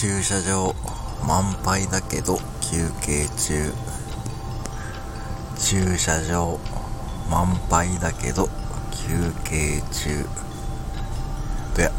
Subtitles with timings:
[0.00, 0.74] 駐車場
[1.28, 3.70] 満杯だけど休憩中。
[5.58, 6.58] 駐車場
[7.30, 8.48] 満杯だけど
[8.92, 10.24] 休憩中。
[11.76, 11.92] どや